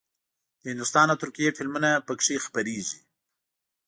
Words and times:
د 0.61 0.63
هندوستان 0.71 1.07
او 1.09 1.17
ترکیې 1.23 1.55
فلمونه 1.57 1.89
پکې 2.07 2.43
خپرېږي. 2.45 2.99